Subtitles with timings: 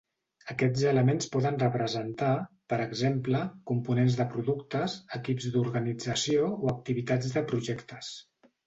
[0.51, 2.31] Aquests elements poden representar,
[2.73, 8.15] per exemple, components de productes, equips d'organització o activitats de projectes.